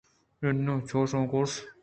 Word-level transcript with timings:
اِناں 0.43 0.79
چوش 0.89 1.09
مہ 1.17 1.25
گوٛش 1.31 1.51